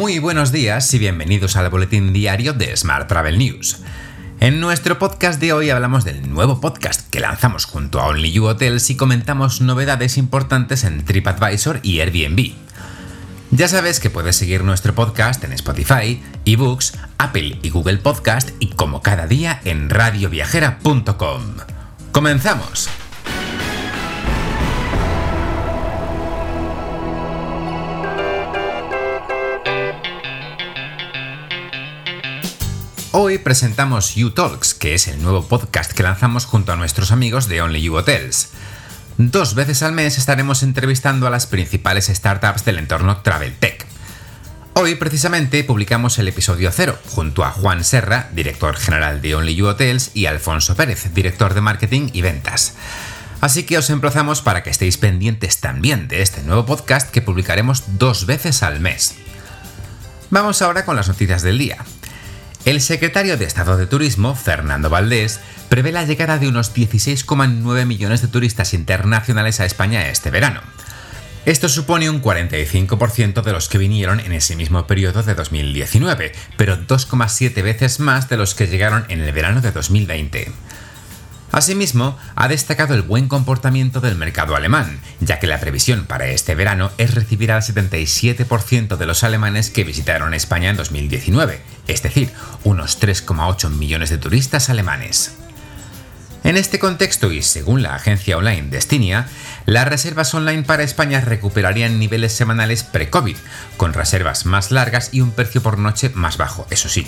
Muy 0.00 0.18
buenos 0.18 0.50
días 0.50 0.94
y 0.94 0.98
bienvenidos 0.98 1.56
al 1.56 1.68
boletín 1.68 2.14
diario 2.14 2.54
de 2.54 2.74
Smart 2.74 3.06
Travel 3.06 3.36
News. 3.36 3.80
En 4.40 4.58
nuestro 4.58 4.98
podcast 4.98 5.38
de 5.38 5.52
hoy 5.52 5.68
hablamos 5.68 6.06
del 6.06 6.26
nuevo 6.32 6.58
podcast 6.58 7.06
que 7.10 7.20
lanzamos 7.20 7.66
junto 7.66 8.00
a 8.00 8.06
Only 8.06 8.32
You 8.32 8.46
Hotels 8.46 8.88
y 8.88 8.96
comentamos 8.96 9.60
novedades 9.60 10.16
importantes 10.16 10.84
en 10.84 11.04
TripAdvisor 11.04 11.80
y 11.82 12.00
Airbnb. 12.00 12.54
Ya 13.50 13.68
sabes 13.68 14.00
que 14.00 14.08
puedes 14.08 14.36
seguir 14.36 14.64
nuestro 14.64 14.94
podcast 14.94 15.44
en 15.44 15.52
Spotify, 15.52 16.22
eBooks, 16.46 16.94
Apple 17.18 17.58
y 17.62 17.68
Google 17.68 17.98
Podcast 17.98 18.52
y 18.58 18.68
como 18.68 19.02
cada 19.02 19.26
día 19.26 19.60
en 19.66 19.90
radioviajera.com. 19.90 21.42
¡Comenzamos! 22.10 22.88
Hoy 33.12 33.38
presentamos 33.38 34.14
You 34.14 34.30
Talks, 34.30 34.72
que 34.72 34.94
es 34.94 35.08
el 35.08 35.20
nuevo 35.20 35.44
podcast 35.44 35.90
que 35.90 36.04
lanzamos 36.04 36.44
junto 36.44 36.72
a 36.72 36.76
nuestros 36.76 37.10
amigos 37.10 37.48
de 37.48 37.60
Only 37.60 37.82
You 37.82 37.96
Hotels. 37.96 38.50
Dos 39.18 39.56
veces 39.56 39.82
al 39.82 39.90
mes 39.90 40.16
estaremos 40.16 40.62
entrevistando 40.62 41.26
a 41.26 41.30
las 41.30 41.48
principales 41.48 42.06
startups 42.06 42.64
del 42.64 42.78
entorno 42.78 43.16
Travel 43.22 43.56
Tech. 43.56 43.84
Hoy 44.74 44.94
precisamente 44.94 45.64
publicamos 45.64 46.20
el 46.20 46.28
episodio 46.28 46.70
0 46.72 46.96
junto 47.08 47.44
a 47.44 47.50
Juan 47.50 47.82
Serra, 47.82 48.28
director 48.32 48.76
general 48.76 49.20
de 49.20 49.34
Only 49.34 49.56
You 49.56 49.66
Hotels, 49.66 50.12
y 50.14 50.26
Alfonso 50.26 50.76
Pérez, 50.76 51.12
director 51.12 51.54
de 51.54 51.62
marketing 51.62 52.10
y 52.12 52.22
ventas. 52.22 52.74
Así 53.40 53.64
que 53.64 53.76
os 53.76 53.90
emplazamos 53.90 54.40
para 54.40 54.62
que 54.62 54.70
estéis 54.70 54.98
pendientes 54.98 55.58
también 55.58 56.06
de 56.06 56.22
este 56.22 56.44
nuevo 56.44 56.64
podcast 56.64 57.10
que 57.10 57.22
publicaremos 57.22 57.98
dos 57.98 58.26
veces 58.26 58.62
al 58.62 58.78
mes. 58.78 59.16
Vamos 60.30 60.62
ahora 60.62 60.84
con 60.84 60.94
las 60.94 61.08
noticias 61.08 61.42
del 61.42 61.58
día. 61.58 61.84
El 62.66 62.82
secretario 62.82 63.38
de 63.38 63.46
Estado 63.46 63.78
de 63.78 63.86
Turismo, 63.86 64.34
Fernando 64.34 64.90
Valdés, 64.90 65.40
prevé 65.70 65.92
la 65.92 66.04
llegada 66.04 66.36
de 66.36 66.46
unos 66.46 66.74
16,9 66.74 67.86
millones 67.86 68.20
de 68.20 68.28
turistas 68.28 68.74
internacionales 68.74 69.60
a 69.60 69.64
España 69.64 70.08
este 70.08 70.30
verano. 70.30 70.60
Esto 71.46 71.70
supone 71.70 72.10
un 72.10 72.20
45% 72.20 73.42
de 73.42 73.52
los 73.52 73.70
que 73.70 73.78
vinieron 73.78 74.20
en 74.20 74.32
ese 74.32 74.56
mismo 74.56 74.86
periodo 74.86 75.22
de 75.22 75.34
2019, 75.34 76.32
pero 76.58 76.76
2,7 76.76 77.62
veces 77.62 77.98
más 77.98 78.28
de 78.28 78.36
los 78.36 78.54
que 78.54 78.66
llegaron 78.66 79.06
en 79.08 79.20
el 79.20 79.32
verano 79.32 79.62
de 79.62 79.72
2020. 79.72 80.52
Asimismo, 81.52 82.16
ha 82.36 82.48
destacado 82.48 82.94
el 82.94 83.02
buen 83.02 83.26
comportamiento 83.26 84.00
del 84.00 84.14
mercado 84.14 84.54
alemán, 84.54 85.00
ya 85.20 85.40
que 85.40 85.48
la 85.48 85.58
previsión 85.58 86.06
para 86.06 86.28
este 86.28 86.54
verano 86.54 86.92
es 86.96 87.14
recibir 87.14 87.50
al 87.50 87.62
77% 87.62 88.96
de 88.96 89.06
los 89.06 89.24
alemanes 89.24 89.70
que 89.70 89.84
visitaron 89.84 90.32
España 90.32 90.70
en 90.70 90.76
2019, 90.76 91.60
es 91.88 92.02
decir, 92.02 92.30
unos 92.62 93.00
3,8 93.00 93.68
millones 93.70 94.10
de 94.10 94.18
turistas 94.18 94.70
alemanes. 94.70 95.32
En 96.42 96.56
este 96.56 96.78
contexto 96.78 97.32
y 97.32 97.42
según 97.42 97.82
la 97.82 97.94
agencia 97.94 98.38
online 98.38 98.70
Destinia, 98.70 99.26
las 99.66 99.86
reservas 99.86 100.32
online 100.32 100.62
para 100.62 100.84
España 100.84 101.20
recuperarían 101.20 101.98
niveles 101.98 102.32
semanales 102.32 102.82
pre-COVID, 102.82 103.36
con 103.76 103.92
reservas 103.92 104.46
más 104.46 104.70
largas 104.70 105.10
y 105.12 105.20
un 105.20 105.32
precio 105.32 105.62
por 105.62 105.78
noche 105.78 106.10
más 106.14 106.38
bajo, 106.38 106.66
eso 106.70 106.88
sí. 106.88 107.06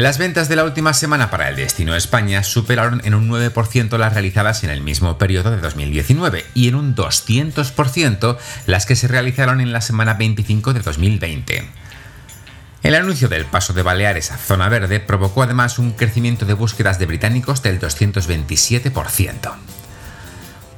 Las 0.00 0.16
ventas 0.16 0.48
de 0.48 0.56
la 0.56 0.64
última 0.64 0.94
semana 0.94 1.28
para 1.28 1.50
el 1.50 1.56
destino 1.56 1.94
España 1.94 2.42
superaron 2.42 3.02
en 3.04 3.12
un 3.12 3.28
9% 3.28 3.98
las 3.98 4.14
realizadas 4.14 4.64
en 4.64 4.70
el 4.70 4.80
mismo 4.80 5.18
periodo 5.18 5.50
de 5.50 5.58
2019 5.58 6.46
y 6.54 6.68
en 6.68 6.74
un 6.74 6.96
200% 6.96 8.38
las 8.64 8.86
que 8.86 8.96
se 8.96 9.08
realizaron 9.08 9.60
en 9.60 9.74
la 9.74 9.82
semana 9.82 10.14
25 10.14 10.72
de 10.72 10.80
2020. 10.80 11.68
El 12.82 12.94
anuncio 12.94 13.28
del 13.28 13.44
paso 13.44 13.74
de 13.74 13.82
Baleares 13.82 14.32
a 14.32 14.38
zona 14.38 14.70
verde 14.70 15.00
provocó 15.00 15.42
además 15.42 15.78
un 15.78 15.92
crecimiento 15.92 16.46
de 16.46 16.54
búsquedas 16.54 16.98
de 16.98 17.04
británicos 17.04 17.62
del 17.62 17.78
227%. 17.78 19.52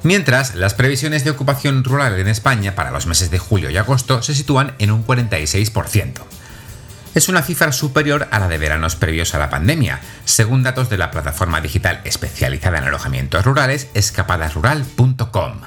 Mientras, 0.03 0.55
las 0.55 0.73
previsiones 0.73 1.23
de 1.23 1.31
ocupación 1.31 1.85
rural 1.85 2.19
en 2.19 2.27
España 2.27 2.75
para 2.75 2.91
los 2.91 3.07
meses 3.07 3.31
de 3.31 3.39
julio 3.39 3.69
y 3.69 3.77
agosto 3.77 4.21
se 4.21 4.35
sitúan 4.35 4.75
en 4.79 4.91
un 4.91 5.07
46% 5.07 6.42
es 7.15 7.29
una 7.29 7.43
cifra 7.43 7.71
superior 7.71 8.27
a 8.31 8.39
la 8.39 8.47
de 8.47 8.57
veranos 8.57 8.95
previos 8.95 9.35
a 9.35 9.39
la 9.39 9.49
pandemia, 9.49 9.99
según 10.25 10.63
datos 10.63 10.89
de 10.89 10.97
la 10.97 11.11
plataforma 11.11 11.61
digital 11.61 12.01
especializada 12.03 12.79
en 12.79 12.85
alojamientos 12.85 13.45
rurales 13.45 13.87
escapadasrural.com. 13.93 15.61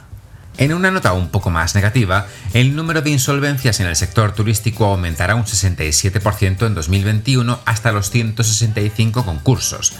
En 0.58 0.72
una 0.72 0.90
nota 0.90 1.12
un 1.12 1.28
poco 1.28 1.50
más 1.50 1.74
negativa, 1.74 2.26
el 2.54 2.74
número 2.74 3.02
de 3.02 3.10
insolvencias 3.10 3.80
en 3.80 3.86
el 3.86 3.96
sector 3.96 4.32
turístico 4.32 4.86
aumentará 4.86 5.34
un 5.34 5.44
67% 5.44 6.66
en 6.66 6.74
2021 6.74 7.60
hasta 7.66 7.92
los 7.92 8.10
165 8.10 9.24
concursos. 9.24 9.92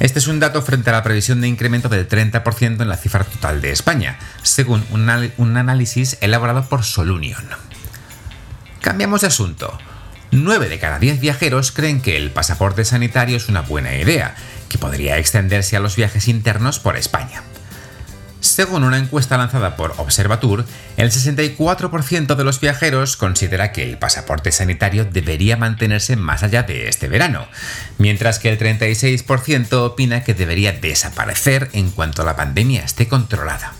Este 0.00 0.18
es 0.18 0.26
un 0.26 0.40
dato 0.40 0.62
frente 0.62 0.90
a 0.90 0.94
la 0.94 1.02
previsión 1.02 1.40
de 1.40 1.48
incremento 1.48 1.88
del 1.88 2.08
30% 2.08 2.80
en 2.80 2.88
la 2.88 2.96
cifra 2.96 3.24
total 3.24 3.60
de 3.60 3.70
España, 3.70 4.18
según 4.42 4.84
un, 4.90 5.08
un 5.36 5.56
análisis 5.56 6.16
elaborado 6.20 6.64
por 6.68 6.82
Solunion. 6.82 7.44
Cambiamos 8.80 9.20
de 9.20 9.28
asunto. 9.28 9.78
9 10.34 10.68
de 10.68 10.80
cada 10.80 10.98
10 10.98 11.20
viajeros 11.20 11.70
creen 11.70 12.00
que 12.00 12.16
el 12.16 12.32
pasaporte 12.32 12.84
sanitario 12.84 13.36
es 13.36 13.48
una 13.48 13.60
buena 13.60 13.94
idea, 13.94 14.34
que 14.68 14.78
podría 14.78 15.16
extenderse 15.18 15.76
a 15.76 15.80
los 15.80 15.94
viajes 15.94 16.26
internos 16.26 16.80
por 16.80 16.96
España. 16.96 17.44
Según 18.40 18.82
una 18.82 18.98
encuesta 18.98 19.38
lanzada 19.38 19.76
por 19.76 19.94
Observatour, 19.96 20.66
el 20.96 21.12
64% 21.12 22.34
de 22.34 22.44
los 22.44 22.60
viajeros 22.60 23.16
considera 23.16 23.70
que 23.70 23.88
el 23.88 23.96
pasaporte 23.96 24.50
sanitario 24.50 25.04
debería 25.04 25.56
mantenerse 25.56 26.16
más 26.16 26.42
allá 26.42 26.64
de 26.64 26.88
este 26.88 27.08
verano, 27.08 27.46
mientras 27.98 28.40
que 28.40 28.50
el 28.50 28.58
36% 28.58 29.72
opina 29.84 30.24
que 30.24 30.34
debería 30.34 30.72
desaparecer 30.72 31.70
en 31.74 31.92
cuanto 31.92 32.24
la 32.24 32.34
pandemia 32.34 32.82
esté 32.82 33.06
controlada. 33.06 33.72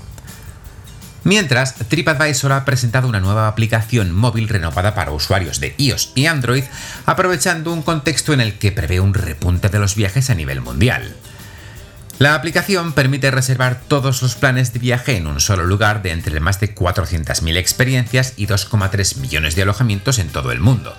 Mientras, 1.24 1.74
TripAdvisor 1.74 2.52
ha 2.52 2.64
presentado 2.66 3.08
una 3.08 3.20
nueva 3.20 3.48
aplicación 3.48 4.12
móvil 4.12 4.48
renovada 4.48 4.94
para 4.94 5.12
usuarios 5.12 5.58
de 5.58 5.74
iOS 5.78 6.12
y 6.14 6.26
Android, 6.26 6.64
aprovechando 7.06 7.72
un 7.72 7.82
contexto 7.82 8.34
en 8.34 8.42
el 8.42 8.58
que 8.58 8.72
prevé 8.72 9.00
un 9.00 9.14
repunte 9.14 9.70
de 9.70 9.78
los 9.78 9.96
viajes 9.96 10.28
a 10.28 10.34
nivel 10.34 10.60
mundial. 10.60 11.16
La 12.18 12.34
aplicación 12.34 12.92
permite 12.92 13.30
reservar 13.30 13.80
todos 13.88 14.22
los 14.22 14.36
planes 14.36 14.72
de 14.72 14.78
viaje 14.78 15.16
en 15.16 15.26
un 15.26 15.40
solo 15.40 15.64
lugar 15.64 16.02
de 16.02 16.12
entre 16.12 16.38
más 16.40 16.60
de 16.60 16.74
400.000 16.74 17.56
experiencias 17.56 18.34
y 18.36 18.46
2,3 18.46 19.16
millones 19.16 19.56
de 19.56 19.62
alojamientos 19.62 20.18
en 20.18 20.28
todo 20.28 20.52
el 20.52 20.60
mundo. 20.60 20.94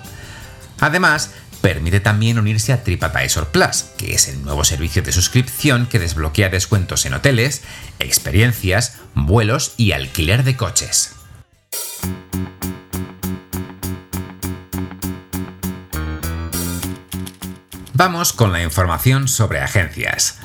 Además, 0.78 1.30
permite 1.60 2.00
también 2.00 2.38
unirse 2.38 2.72
a 2.72 2.82
TripAdvisor 2.82 3.48
Plus, 3.48 3.84
que 3.96 4.14
es 4.14 4.28
el 4.28 4.42
nuevo 4.42 4.64
servicio 4.64 5.02
de 5.02 5.12
suscripción 5.12 5.86
que 5.86 5.98
desbloquea 5.98 6.48
descuentos 6.48 7.06
en 7.06 7.14
hoteles, 7.14 7.62
experiencias, 7.98 8.98
vuelos 9.14 9.74
y 9.76 9.92
alquiler 9.92 10.44
de 10.44 10.56
coches. 10.56 11.12
Vamos 17.98 18.34
con 18.34 18.52
la 18.52 18.62
información 18.62 19.26
sobre 19.26 19.60
agencias. 19.60 20.38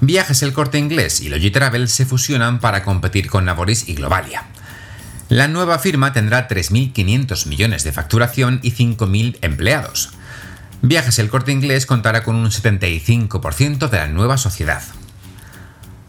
Viajes 0.00 0.42
El 0.42 0.54
Corte 0.54 0.78
Inglés 0.78 1.20
y 1.20 1.28
Logitravel 1.28 1.88
se 1.88 2.06
fusionan 2.06 2.60
para 2.60 2.82
competir 2.82 3.28
con 3.28 3.44
Navoris 3.44 3.88
y 3.88 3.94
Globalia. 3.94 4.44
La 5.28 5.48
nueva 5.48 5.78
firma 5.78 6.14
tendrá 6.14 6.48
3.500 6.48 7.46
millones 7.46 7.84
de 7.84 7.92
facturación 7.92 8.60
y 8.62 8.72
5.000 8.72 9.36
empleados. 9.42 10.12
Viajes 10.82 11.18
El 11.18 11.28
Corte 11.28 11.50
Inglés 11.50 11.86
contará 11.86 12.22
con 12.22 12.36
un 12.36 12.50
75% 12.50 13.88
de 13.88 13.98
la 13.98 14.06
nueva 14.06 14.38
sociedad. 14.38 14.82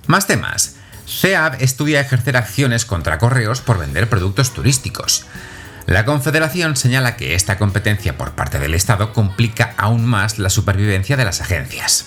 Más 0.05 0.27
temas. 0.27 0.75
CEAB 1.07 1.61
estudia 1.61 1.99
ejercer 1.99 2.37
acciones 2.37 2.85
contra 2.85 3.17
correos 3.17 3.61
por 3.61 3.79
vender 3.79 4.09
productos 4.09 4.53
turísticos. 4.53 5.25
La 5.87 6.05
Confederación 6.05 6.75
señala 6.75 7.15
que 7.17 7.33
esta 7.33 7.57
competencia 7.57 8.15
por 8.15 8.33
parte 8.33 8.59
del 8.59 8.75
Estado 8.75 9.11
complica 9.11 9.73
aún 9.75 10.05
más 10.05 10.37
la 10.37 10.51
supervivencia 10.51 11.17
de 11.17 11.25
las 11.25 11.41
agencias. 11.41 12.05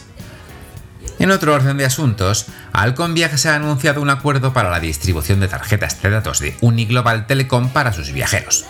En 1.19 1.33
otro 1.33 1.55
orden 1.55 1.77
de 1.77 1.85
asuntos, 1.85 2.47
Alcon 2.73 3.15
Viajes 3.15 3.47
ha 3.47 3.57
anunciado 3.57 4.01
un 4.01 4.11
acuerdo 4.11 4.53
para 4.53 4.71
la 4.71 4.79
distribución 4.79 5.41
de 5.41 5.49
tarjetas 5.49 6.01
de 6.01 6.11
datos 6.11 6.39
de 6.39 6.57
Uniglobal 6.61 7.27
Telecom 7.27 7.71
para 7.71 7.93
sus 7.93 8.13
viajeros. 8.13 8.67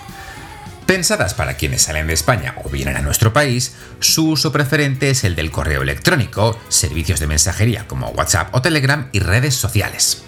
Pensadas 0.93 1.33
para 1.33 1.55
quienes 1.55 1.81
salen 1.81 2.07
de 2.07 2.13
España 2.13 2.55
o 2.63 2.69
vienen 2.69 2.99
a 2.99 3.01
nuestro 3.01 3.33
país, 3.33 3.73
su 4.01 4.29
uso 4.29 4.53
preferente 4.53 5.09
es 5.09 5.25
el 5.25 5.35
del 5.35 5.51
correo 5.51 5.81
electrónico, 5.81 6.61
servicios 6.69 7.19
de 7.19 7.27
mensajería 7.27 7.89
como 7.89 8.09
WhatsApp 8.09 8.55
o 8.55 8.61
Telegram 8.61 9.09
y 9.11 9.21
redes 9.21 9.55
sociales. 9.55 10.23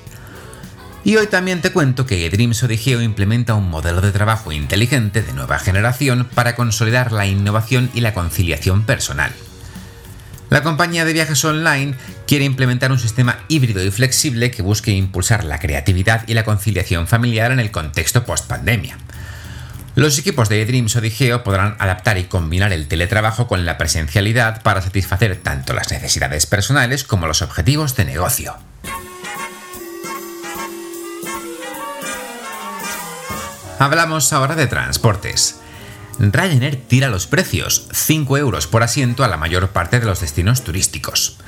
Y 1.05 1.17
hoy 1.17 1.27
también 1.27 1.61
te 1.61 1.71
cuento 1.71 2.07
que 2.07 2.31
Dreams 2.31 2.63
Odigeo 2.63 3.03
implementa 3.03 3.53
un 3.53 3.69
modelo 3.69 4.01
de 4.01 4.11
trabajo 4.11 4.53
inteligente 4.53 5.21
de 5.21 5.35
nueva 5.35 5.59
generación 5.59 6.31
para 6.35 6.57
consolidar 6.57 7.13
la 7.13 7.27
innovación 7.27 7.91
y 7.93 8.01
la 8.01 8.15
conciliación 8.15 8.87
personal. 8.87 9.33
La 10.49 10.63
compañía 10.63 11.05
de 11.05 11.13
viajes 11.13 11.45
online 11.45 11.95
quiere 12.27 12.47
implementar 12.47 12.91
un 12.91 12.99
sistema 12.99 13.45
híbrido 13.49 13.85
y 13.85 13.91
flexible 13.91 14.51
que 14.51 14.63
busque 14.63 14.93
impulsar 14.93 15.45
la 15.45 15.59
creatividad 15.59 16.27
y 16.27 16.33
la 16.33 16.47
conciliación 16.47 17.07
familiar 17.07 17.53
en 17.53 17.61
el 17.61 17.71
contexto 17.71 18.25
post-pandemia. 18.25 18.97
Los 19.97 20.19
equipos 20.19 20.49
de 20.49 20.65
Dreams 20.67 20.97
o 20.97 21.01
Digeo 21.01 21.45
podrán 21.45 21.77
adaptar 21.79 22.19
y 22.19 22.25
combinar 22.25 22.73
el 22.73 22.89
teletrabajo 22.89 23.47
con 23.47 23.65
la 23.65 23.79
presencialidad 23.79 24.61
para 24.63 24.83
satisfacer 24.83 25.37
tanto 25.37 25.73
las 25.73 25.93
necesidades 25.93 26.47
personales 26.47 27.05
como 27.05 27.29
los 27.29 27.43
objetivos 27.43 27.95
de 27.95 28.05
negocio. 28.05 28.57
Hablamos 33.79 34.33
ahora 34.33 34.57
de 34.57 34.67
transportes. 34.67 35.61
Ryanair 36.19 36.83
tira 36.89 37.09
los 37.09 37.27
precios, 37.29 37.89
5 37.93 38.39
euros 38.39 38.67
por 38.67 38.83
asiento 38.83 39.23
a 39.23 39.29
la 39.29 39.37
mayor 39.37 39.69
parte 39.69 40.01
de 40.01 40.07
los 40.07 40.21
destinos 40.21 40.65
turísticos. 40.65 41.39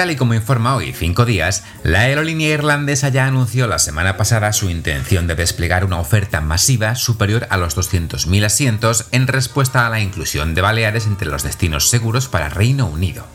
Tal 0.00 0.12
y 0.12 0.16
como 0.16 0.32
informa 0.32 0.76
hoy 0.76 0.94
Cinco 0.94 1.26
Días, 1.26 1.62
la 1.82 2.00
aerolínea 2.00 2.48
irlandesa 2.48 3.10
ya 3.10 3.26
anunció 3.26 3.66
la 3.66 3.78
semana 3.78 4.16
pasada 4.16 4.54
su 4.54 4.70
intención 4.70 5.26
de 5.26 5.34
desplegar 5.34 5.84
una 5.84 6.00
oferta 6.00 6.40
masiva 6.40 6.94
superior 6.94 7.46
a 7.50 7.58
los 7.58 7.76
200.000 7.76 8.46
asientos 8.46 9.08
en 9.12 9.26
respuesta 9.26 9.86
a 9.86 9.90
la 9.90 10.00
inclusión 10.00 10.54
de 10.54 10.62
Baleares 10.62 11.04
entre 11.04 11.28
los 11.28 11.42
destinos 11.42 11.90
seguros 11.90 12.28
para 12.28 12.48
Reino 12.48 12.86
Unido. 12.86 13.26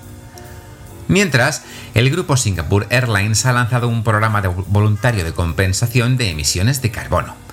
Mientras, 1.08 1.62
el 1.94 2.10
grupo 2.10 2.36
Singapore 2.36 2.88
Airlines 2.90 3.46
ha 3.46 3.54
lanzado 3.54 3.88
un 3.88 4.04
programa 4.04 4.42
de 4.42 4.48
voluntario 4.48 5.24
de 5.24 5.34
compensación 5.34 6.18
de 6.18 6.32
emisiones 6.32 6.82
de 6.82 6.90
carbono. 6.90 7.45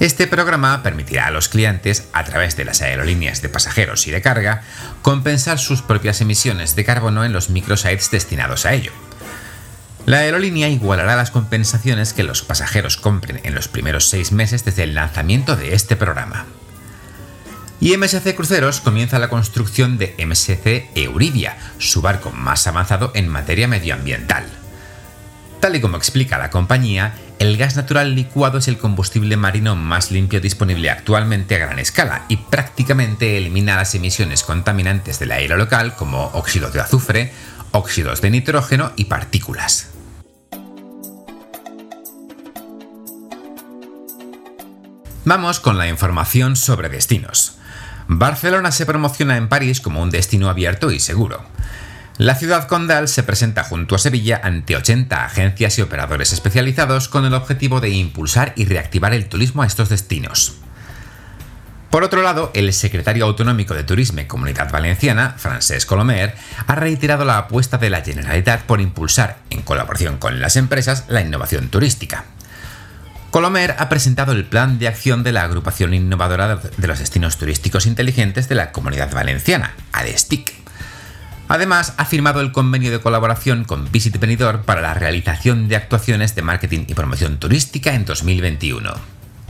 Este 0.00 0.28
programa 0.28 0.80
permitirá 0.84 1.26
a 1.26 1.30
los 1.32 1.48
clientes, 1.48 2.08
a 2.12 2.22
través 2.22 2.56
de 2.56 2.64
las 2.64 2.82
aerolíneas 2.82 3.42
de 3.42 3.48
pasajeros 3.48 4.06
y 4.06 4.12
de 4.12 4.22
carga, 4.22 4.62
compensar 5.02 5.58
sus 5.58 5.82
propias 5.82 6.20
emisiones 6.20 6.76
de 6.76 6.84
carbono 6.84 7.24
en 7.24 7.32
los 7.32 7.50
microsites 7.50 8.12
destinados 8.12 8.64
a 8.64 8.74
ello. 8.74 8.92
La 10.06 10.18
aerolínea 10.18 10.68
igualará 10.68 11.16
las 11.16 11.32
compensaciones 11.32 12.12
que 12.12 12.22
los 12.22 12.42
pasajeros 12.42 12.96
compren 12.96 13.40
en 13.42 13.56
los 13.56 13.66
primeros 13.66 14.08
seis 14.08 14.30
meses 14.30 14.64
desde 14.64 14.84
el 14.84 14.94
lanzamiento 14.94 15.56
de 15.56 15.74
este 15.74 15.96
programa. 15.96 16.46
Y 17.80 17.96
MSC 17.96 18.34
Cruceros 18.36 18.80
comienza 18.80 19.18
la 19.18 19.28
construcción 19.28 19.98
de 19.98 20.14
MSC 20.24 20.96
Euridia, 20.96 21.56
su 21.78 22.02
barco 22.02 22.30
más 22.30 22.66
avanzado 22.68 23.10
en 23.14 23.28
materia 23.28 23.66
medioambiental. 23.66 24.46
Tal 25.60 25.74
y 25.74 25.80
como 25.80 25.96
explica 25.96 26.38
la 26.38 26.50
compañía, 26.50 27.14
el 27.40 27.56
gas 27.56 27.74
natural 27.74 28.14
licuado 28.14 28.58
es 28.58 28.68
el 28.68 28.78
combustible 28.78 29.36
marino 29.36 29.74
más 29.74 30.12
limpio 30.12 30.40
disponible 30.40 30.88
actualmente 30.88 31.56
a 31.56 31.58
gran 31.58 31.80
escala 31.80 32.24
y 32.28 32.36
prácticamente 32.36 33.36
elimina 33.36 33.76
las 33.76 33.94
emisiones 33.94 34.44
contaminantes 34.44 35.18
del 35.18 35.32
aire 35.32 35.56
local 35.56 35.96
como 35.96 36.26
óxido 36.26 36.70
de 36.70 36.80
azufre, 36.80 37.32
óxidos 37.72 38.20
de 38.20 38.30
nitrógeno 38.30 38.92
y 38.94 39.06
partículas. 39.06 39.90
Vamos 45.24 45.58
con 45.58 45.76
la 45.76 45.88
información 45.88 46.54
sobre 46.54 46.88
destinos. 46.88 47.58
Barcelona 48.06 48.70
se 48.70 48.86
promociona 48.86 49.36
en 49.36 49.48
París 49.48 49.80
como 49.80 50.00
un 50.00 50.10
destino 50.10 50.48
abierto 50.48 50.92
y 50.92 51.00
seguro. 51.00 51.44
La 52.18 52.34
ciudad 52.34 52.66
condal 52.66 53.06
se 53.06 53.22
presenta 53.22 53.62
junto 53.62 53.94
a 53.94 53.98
Sevilla 53.98 54.40
ante 54.42 54.74
80 54.74 55.24
agencias 55.24 55.78
y 55.78 55.82
operadores 55.82 56.32
especializados 56.32 57.08
con 57.08 57.24
el 57.24 57.32
objetivo 57.32 57.80
de 57.80 57.90
impulsar 57.90 58.54
y 58.56 58.64
reactivar 58.64 59.14
el 59.14 59.28
turismo 59.28 59.62
a 59.62 59.66
estos 59.66 59.88
destinos. 59.88 60.56
Por 61.90 62.02
otro 62.02 62.22
lado, 62.22 62.50
el 62.54 62.72
secretario 62.72 63.24
autonómico 63.24 63.72
de 63.72 63.84
Turismo 63.84 64.20
y 64.20 64.24
Comunidad 64.24 64.72
Valenciana, 64.72 65.36
Francesc 65.38 65.88
Colomer, 65.88 66.34
ha 66.66 66.74
reiterado 66.74 67.24
la 67.24 67.38
apuesta 67.38 67.78
de 67.78 67.88
la 67.88 68.02
Generalitat 68.02 68.62
por 68.62 68.80
impulsar, 68.80 69.38
en 69.50 69.62
colaboración 69.62 70.18
con 70.18 70.40
las 70.40 70.56
empresas, 70.56 71.04
la 71.06 71.20
innovación 71.20 71.68
turística. 71.68 72.24
Colomer 73.30 73.76
ha 73.78 73.88
presentado 73.88 74.32
el 74.32 74.44
plan 74.44 74.80
de 74.80 74.88
acción 74.88 75.22
de 75.22 75.30
la 75.30 75.44
agrupación 75.44 75.94
innovadora 75.94 76.56
de 76.56 76.86
los 76.88 76.98
destinos 76.98 77.38
turísticos 77.38 77.86
inteligentes 77.86 78.48
de 78.48 78.56
la 78.56 78.72
Comunidad 78.72 79.12
Valenciana, 79.12 79.76
ADESTIC 79.92 80.67
Además, 81.48 81.94
ha 81.96 82.04
firmado 82.04 82.42
el 82.42 82.52
convenio 82.52 82.90
de 82.90 83.00
colaboración 83.00 83.64
con 83.64 83.90
Visit 83.90 84.18
Benidorm 84.18 84.62
para 84.64 84.82
la 84.82 84.92
realización 84.92 85.66
de 85.68 85.76
actuaciones 85.76 86.34
de 86.34 86.42
marketing 86.42 86.84
y 86.86 86.94
promoción 86.94 87.38
turística 87.38 87.94
en 87.94 88.04
2021. 88.04 88.92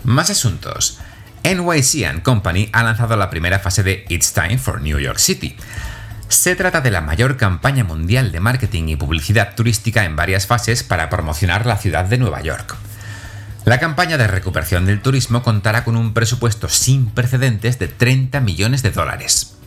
Más 0.04 0.30
asuntos. 0.30 1.00
NYC 1.42 2.22
Company 2.22 2.68
ha 2.72 2.84
lanzado 2.84 3.16
la 3.16 3.30
primera 3.30 3.58
fase 3.58 3.82
de 3.82 4.04
It's 4.08 4.32
Time 4.32 4.58
for 4.58 4.80
New 4.80 4.98
York 4.98 5.18
City. 5.18 5.56
Se 6.28 6.54
trata 6.54 6.80
de 6.80 6.92
la 6.92 7.00
mayor 7.00 7.36
campaña 7.36 7.82
mundial 7.82 8.30
de 8.30 8.40
marketing 8.40 8.88
y 8.88 8.96
publicidad 8.96 9.56
turística 9.56 10.04
en 10.04 10.14
varias 10.14 10.46
fases 10.46 10.84
para 10.84 11.10
promocionar 11.10 11.66
la 11.66 11.78
ciudad 11.78 12.04
de 12.04 12.18
Nueva 12.18 12.42
York. 12.42 12.76
La 13.64 13.80
campaña 13.80 14.18
de 14.18 14.28
recuperación 14.28 14.86
del 14.86 15.02
turismo 15.02 15.42
contará 15.42 15.84
con 15.84 15.96
un 15.96 16.14
presupuesto 16.14 16.68
sin 16.68 17.06
precedentes 17.06 17.78
de 17.78 17.88
30 17.88 18.40
millones 18.40 18.82
de 18.82 18.90
dólares. 18.90 19.57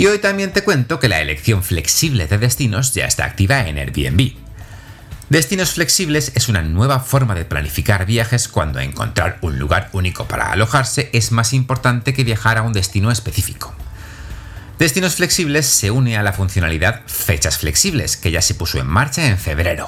Y 0.00 0.06
hoy 0.06 0.18
también 0.18 0.50
te 0.50 0.64
cuento 0.64 0.98
que 0.98 1.10
la 1.10 1.20
elección 1.20 1.62
flexible 1.62 2.26
de 2.26 2.38
destinos 2.38 2.94
ya 2.94 3.04
está 3.04 3.26
activa 3.26 3.68
en 3.68 3.76
Airbnb. 3.76 4.32
Destinos 5.28 5.72
flexibles 5.72 6.32
es 6.34 6.48
una 6.48 6.62
nueva 6.62 7.00
forma 7.00 7.34
de 7.34 7.44
planificar 7.44 8.06
viajes 8.06 8.48
cuando 8.48 8.78
encontrar 8.78 9.36
un 9.42 9.58
lugar 9.58 9.90
único 9.92 10.26
para 10.26 10.52
alojarse 10.52 11.10
es 11.12 11.32
más 11.32 11.52
importante 11.52 12.14
que 12.14 12.24
viajar 12.24 12.56
a 12.56 12.62
un 12.62 12.72
destino 12.72 13.10
específico. 13.10 13.74
Destinos 14.78 15.16
Flexibles 15.16 15.66
se 15.66 15.90
une 15.90 16.16
a 16.16 16.22
la 16.22 16.32
funcionalidad 16.32 17.02
Fechas 17.06 17.58
Flexibles, 17.58 18.16
que 18.16 18.30
ya 18.30 18.40
se 18.40 18.54
puso 18.54 18.78
en 18.78 18.86
marcha 18.86 19.26
en 19.26 19.36
febrero. 19.36 19.86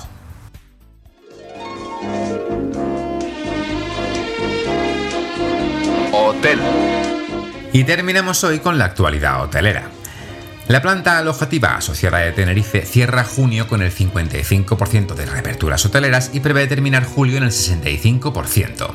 Hotel. 6.12 6.60
Y 7.72 7.84
terminamos 7.84 8.44
hoy 8.44 8.58
con 8.58 8.76
la 8.76 8.84
actualidad 8.84 9.42
hotelera. 9.42 9.91
La 10.72 10.80
planta 10.80 11.18
alojativa 11.18 11.76
asociada 11.76 12.20
de 12.20 12.32
Tenerife 12.32 12.86
cierra 12.86 13.24
junio 13.24 13.68
con 13.68 13.82
el 13.82 13.94
55% 13.94 15.14
de 15.14 15.26
reaperturas 15.26 15.84
hoteleras 15.84 16.30
y 16.32 16.40
prevé 16.40 16.66
terminar 16.66 17.04
julio 17.04 17.36
en 17.36 17.42
el 17.42 17.50
65%. 17.50 18.88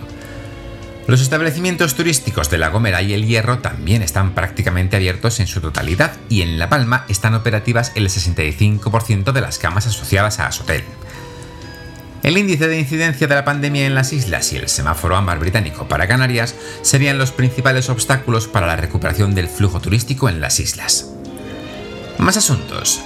Los 1.05 1.21
establecimientos 1.21 1.93
turísticos 1.93 2.49
de 2.49 2.57
La 2.57 2.69
Gomera 2.69 3.03
y 3.03 3.13
El 3.13 3.27
Hierro 3.27 3.59
también 3.59 4.01
están 4.01 4.33
prácticamente 4.33 4.95
abiertos 4.95 5.39
en 5.39 5.45
su 5.45 5.61
totalidad 5.61 6.13
y 6.29 6.41
en 6.41 6.57
La 6.57 6.67
Palma 6.67 7.05
están 7.09 7.35
operativas 7.35 7.91
el 7.93 8.09
65% 8.09 9.31
de 9.31 9.41
las 9.41 9.59
camas 9.59 9.85
asociadas 9.85 10.39
a 10.39 10.47
Asotel. 10.47 10.83
El 12.23 12.39
índice 12.39 12.67
de 12.67 12.79
incidencia 12.79 13.27
de 13.27 13.35
la 13.35 13.45
pandemia 13.45 13.85
en 13.85 13.93
las 13.93 14.13
islas 14.13 14.51
y 14.51 14.57
el 14.57 14.67
semáforo 14.67 15.15
ámbar 15.15 15.37
británico 15.37 15.87
para 15.87 16.07
Canarias 16.07 16.55
serían 16.81 17.19
los 17.19 17.31
principales 17.31 17.91
obstáculos 17.91 18.47
para 18.47 18.65
la 18.65 18.77
recuperación 18.77 19.35
del 19.35 19.47
flujo 19.47 19.79
turístico 19.79 20.27
en 20.27 20.41
las 20.41 20.59
islas. 20.59 21.11
Más 22.17 22.37
asuntos. 22.37 23.01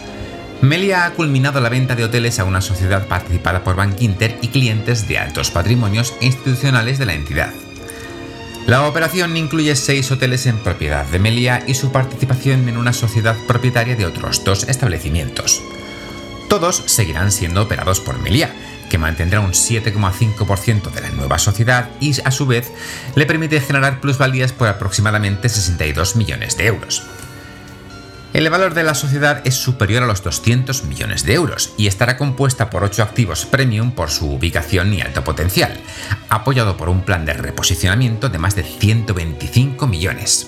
Melia 0.62 1.06
ha 1.06 1.12
culminado 1.14 1.60
la 1.60 1.70
venta 1.70 1.96
de 1.96 2.04
hoteles 2.04 2.40
a 2.40 2.44
una 2.44 2.62
sociedad 2.62 3.08
participada 3.08 3.64
por 3.64 3.76
Bank 3.76 4.00
Inter 4.00 4.38
y 4.42 4.50
clientes 4.50 5.08
de 5.08 5.18
altos 5.18 5.52
patrimonios 5.52 6.14
institucionales 6.22 7.00
de 7.00 7.06
la 7.06 7.14
entidad. 7.14 7.52
La 8.68 8.88
operación 8.88 9.36
incluye 9.38 9.76
seis 9.76 10.12
hoteles 10.12 10.46
en 10.46 10.58
propiedad 10.60 11.06
de 11.06 11.20
Melia 11.20 11.64
y 11.68 11.74
su 11.74 11.92
participación 11.92 12.70
en 12.70 12.78
una 12.78 12.94
sociedad 12.94 13.36
propietaria 13.48 13.96
de 13.96 14.06
otros 14.06 14.44
dos 14.44 14.64
establecimientos. 14.70 15.62
Todos 16.48 16.84
seguirán 16.86 17.32
siendo 17.32 17.64
operados 17.64 18.00
por 18.00 18.20
Melia, 18.20 18.54
que 18.90 18.98
mantendrá 18.98 19.40
un 19.40 19.54
7,5% 19.54 20.92
de 20.92 21.02
la 21.02 21.10
nueva 21.10 21.40
sociedad 21.40 21.90
y 22.00 22.14
a 22.24 22.30
su 22.30 22.46
vez 22.46 22.72
le 23.16 23.26
permite 23.26 23.62
generar 23.62 24.00
plusvalías 24.00 24.52
por 24.52 24.68
aproximadamente 24.68 25.50
62 25.50 26.16
millones 26.18 26.56
de 26.56 26.68
euros. 26.68 27.04
El 28.34 28.50
valor 28.50 28.74
de 28.74 28.84
la 28.84 28.96
sociedad 28.96 29.42
es 29.44 29.56
superior 29.56 30.04
a 30.04 30.06
los 30.06 30.24
200 30.24 30.86
millones 30.86 31.26
de 31.26 31.34
euros 31.34 31.74
y 31.78 31.88
estará 31.88 32.16
compuesta 32.16 32.70
por 32.70 32.84
8 32.84 33.04
activos 33.04 33.46
premium 33.46 33.92
por 33.92 34.10
su 34.10 34.32
ubicación 34.32 34.94
y 34.94 35.02
alto 35.02 35.26
potencial, 35.26 35.78
apoyado 36.30 36.78
por 36.78 36.88
un 36.88 37.02
plan 37.02 37.26
de 37.26 37.34
reposicionamiento 37.34 38.30
de 38.30 38.38
más 38.38 38.56
de 38.56 38.64
125 38.64 39.86
millones. 39.86 40.48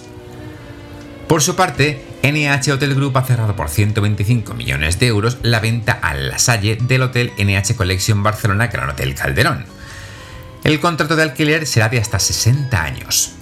Por 1.28 1.42
su 1.42 1.58
parte, 1.58 2.06
NH 2.24 2.72
Hotel 2.72 2.96
Group 2.96 3.18
ha 3.18 3.24
cerrado 3.24 3.54
por 3.56 3.68
125 3.68 4.54
millones 4.54 4.98
de 5.00 5.08
euros 5.08 5.40
la 5.42 5.60
venta 5.60 5.92
a 5.92 6.14
La 6.14 6.40
Salle 6.40 6.78
del 6.80 7.02
hotel 7.02 7.34
NH 7.38 7.76
Collection 7.76 8.24
Barcelona 8.24 8.68
Gran 8.68 8.92
Hotel 8.92 9.14
Calderón. 9.14 9.66
El 10.64 10.80
contrato 10.80 11.18
de 11.18 11.24
alquiler 11.24 11.68
será 11.68 11.90
de 11.90 12.00
hasta 12.00 12.20
60 12.20 12.82
años. 12.82 13.34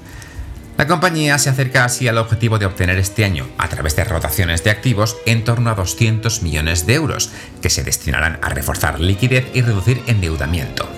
La 0.82 0.88
compañía 0.88 1.38
se 1.38 1.52
acerca 1.52 1.86
así 1.86 2.08
al 2.08 2.18
objetivo 2.18 2.58
de 2.58 2.66
obtener 2.66 2.98
este 2.98 3.24
año, 3.24 3.48
a 3.60 3.70
través 3.70 3.96
de 3.96 4.04
rotaciones 4.04 4.64
de 4.64 4.72
activos, 4.72 5.16
en 5.28 5.44
torno 5.44 5.70
a 5.70 5.76
200 5.76 6.42
millones 6.42 6.88
de 6.88 6.96
euros, 6.96 7.30
que 7.62 7.70
se 7.70 7.84
destinarán 7.84 8.40
a 8.42 8.50
reforzar 8.50 9.00
liquidez 9.00 9.46
y 9.54 9.62
reducir 9.62 10.02
endeudamiento. 10.08 10.90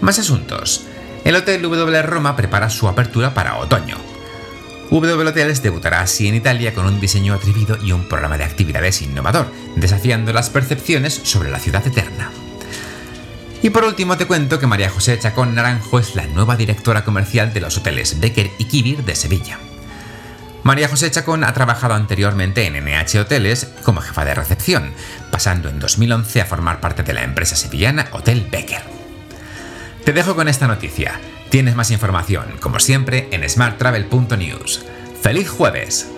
Más 0.00 0.18
asuntos. 0.18 0.86
El 1.26 1.36
Hotel 1.36 1.60
W 1.60 2.00
Roma 2.00 2.36
prepara 2.36 2.70
su 2.70 2.88
apertura 2.88 3.34
para 3.34 3.58
otoño. 3.58 3.98
W 4.90 5.28
Hotels 5.28 5.62
debutará 5.62 6.00
así 6.00 6.26
en 6.26 6.36
Italia 6.36 6.72
con 6.72 6.86
un 6.86 7.00
diseño 7.00 7.34
atrevido 7.34 7.76
y 7.84 7.92
un 7.92 8.08
programa 8.08 8.38
de 8.38 8.44
actividades 8.44 9.02
innovador, 9.02 9.52
desafiando 9.76 10.32
las 10.32 10.48
percepciones 10.48 11.12
sobre 11.12 11.50
la 11.50 11.58
ciudad 11.58 11.86
eterna. 11.86 12.30
Y 13.62 13.70
por 13.70 13.84
último 13.84 14.16
te 14.16 14.26
cuento 14.26 14.60
que 14.60 14.68
María 14.68 14.88
José 14.88 15.18
Chacón 15.18 15.54
Naranjo 15.54 15.98
es 15.98 16.14
la 16.14 16.26
nueva 16.26 16.56
directora 16.56 17.04
comercial 17.04 17.52
de 17.52 17.60
los 17.60 17.76
hoteles 17.76 18.20
Becker 18.20 18.50
y 18.58 18.66
Kibir 18.66 19.04
de 19.04 19.16
Sevilla. 19.16 19.58
María 20.62 20.88
José 20.88 21.10
Chacón 21.10 21.44
ha 21.44 21.52
trabajado 21.54 21.94
anteriormente 21.94 22.66
en 22.66 22.74
NH 22.74 23.20
Hoteles 23.20 23.68
como 23.82 24.00
jefa 24.00 24.24
de 24.24 24.34
recepción, 24.34 24.92
pasando 25.30 25.68
en 25.68 25.80
2011 25.80 26.40
a 26.40 26.46
formar 26.46 26.80
parte 26.80 27.02
de 27.02 27.14
la 27.14 27.24
empresa 27.24 27.56
sevillana 27.56 28.08
Hotel 28.12 28.46
Becker. 28.50 28.82
Te 30.04 30.12
dejo 30.12 30.36
con 30.36 30.48
esta 30.48 30.66
noticia. 30.66 31.20
Tienes 31.48 31.74
más 31.74 31.90
información, 31.90 32.44
como 32.60 32.78
siempre, 32.78 33.28
en 33.32 33.48
smarttravel.news. 33.48 34.84
¡Feliz 35.22 35.48
jueves! 35.48 36.08